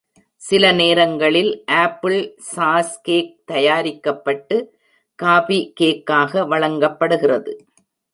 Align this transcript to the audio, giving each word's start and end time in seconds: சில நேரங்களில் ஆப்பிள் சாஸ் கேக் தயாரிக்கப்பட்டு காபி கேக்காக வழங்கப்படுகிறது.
சில 0.41 0.71
நேரங்களில் 0.71 1.63
ஆப்பிள் 1.65 2.33
சாஸ் 2.37 3.01
கேக் 3.01 3.35
தயாரிக்கப்பட்டு 3.51 4.57
காபி 5.15 5.73
கேக்காக 5.79 6.47
வழங்கப்படுகிறது. 6.47 7.53